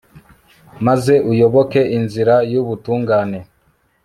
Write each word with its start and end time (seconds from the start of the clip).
maze 0.85 1.13
uyoboke 1.31 1.81
inzira 1.97 2.35
y'ubutungane 2.51 3.39